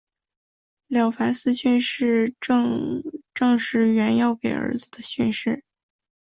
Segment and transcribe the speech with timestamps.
[0.87, 1.79] 了凡四训
[2.39, 5.63] 正是袁要给儿子的训示。